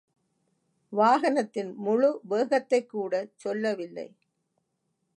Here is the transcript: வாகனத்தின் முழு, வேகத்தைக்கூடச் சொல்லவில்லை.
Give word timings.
வாகனத்தின் 0.93 1.71
முழு, 1.75 2.09
வேகத்தைக்கூடச் 2.29 3.33
சொல்லவில்லை. 3.35 4.07